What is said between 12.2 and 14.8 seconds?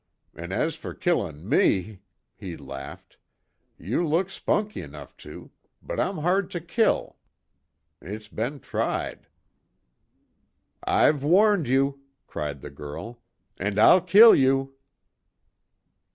cried the girl, "And I'll kill you!"